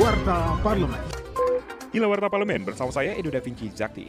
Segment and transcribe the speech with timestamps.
[0.00, 1.04] Warta Parlemen.
[1.92, 4.08] Inilah Warta Parlemen bersama saya Edo Da Vinci Zakti.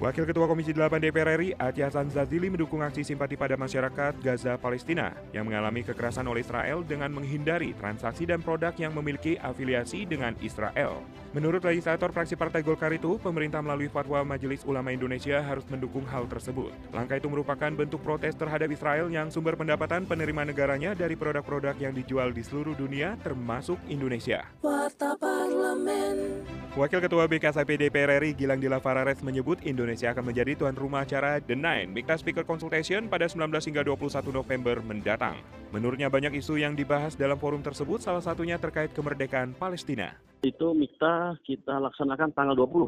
[0.00, 4.56] Wakil Ketua Komisi 8 DPR RI Ati Hasan Zazili mendukung aksi simpati pada masyarakat Gaza
[4.56, 10.32] Palestina yang mengalami kekerasan oleh Israel dengan menghindari transaksi dan produk yang memiliki afiliasi dengan
[10.40, 11.04] Israel.
[11.36, 16.24] Menurut legislator fraksi Partai Golkar itu, pemerintah melalui fatwa Majelis Ulama Indonesia harus mendukung hal
[16.32, 16.72] tersebut.
[16.96, 21.92] Langkah itu merupakan bentuk protes terhadap Israel yang sumber pendapatan penerima negaranya dari produk-produk yang
[21.92, 24.48] dijual di seluruh dunia termasuk Indonesia.
[24.64, 26.40] Warta Parlemen.
[26.72, 31.42] Wakil Ketua BKSP DPR RI Gilang Dila Farares menyebut Indonesia akan menjadi tuan rumah acara
[31.42, 35.42] The Nine Mikta Speaker Consultation pada 19 hingga 21 November mendatang.
[35.74, 40.14] Menurutnya banyak isu yang dibahas dalam forum tersebut, salah satunya terkait kemerdekaan Palestina.
[40.46, 42.86] Itu Mikta kita laksanakan tanggal 20.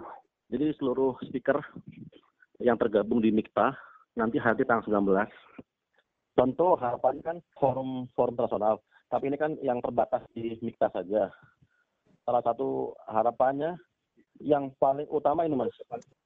[0.54, 1.58] Jadi seluruh speaker
[2.62, 3.74] yang tergabung di Mikta
[4.14, 6.38] nanti hadir tanggal 19.
[6.38, 8.78] Tentu harapannya kan forum forum internasional,
[9.10, 11.32] tapi ini kan yang terbatas di Mikta saja
[12.22, 13.74] salah satu harapannya
[14.42, 15.72] yang paling utama ini mas.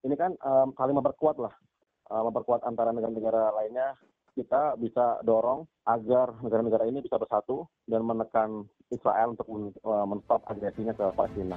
[0.03, 1.53] Ini kan um, saling memperkuat lah.
[2.07, 3.95] Uh, memperkuat antara negara-negara lainnya.
[4.37, 10.45] Kita bisa dorong agar negara-negara ini bisa bersatu dan menekan Israel untuk men, uh, menstop
[10.45, 11.57] agresinya ke Palestina.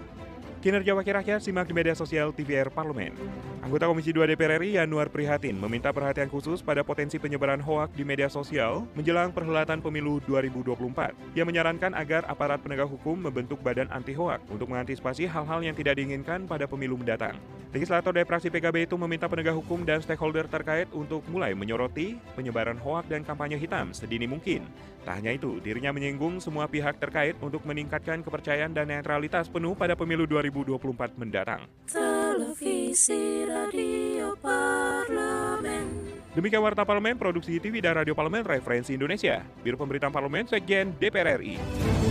[0.59, 3.15] Kinerja Wakil Rakyat simak di media sosial TVR Parlemen.
[3.63, 8.03] Anggota Komisi 2 DPR RI Yanuar Prihatin meminta perhatian khusus pada potensi penyebaran hoak di
[8.03, 11.15] media sosial menjelang perhelatan pemilu 2024.
[11.39, 15.95] Ia menyarankan agar aparat penegak hukum membentuk badan anti hoak untuk mengantisipasi hal-hal yang tidak
[15.95, 17.39] diinginkan pada pemilu mendatang.
[17.69, 22.81] Legislator dari fraksi PKB itu meminta penegak hukum dan stakeholder terkait untuk mulai menyoroti penyebaran
[22.81, 24.65] hoak dan kampanye hitam sedini mungkin.
[25.05, 29.93] Tak hanya itu, dirinya menyinggung semua pihak terkait untuk meningkatkan kepercayaan dan netralitas penuh pada
[29.93, 31.69] pemilu 2024 mendatang.
[31.85, 36.09] Televisi Radio Parlemen.
[36.33, 39.45] Demikian Warta Parlemen, Produksi TV dan Radio Parlemen Referensi Indonesia.
[39.61, 42.08] Biro Pemberitaan Parlemen, Sekjen DPR RI.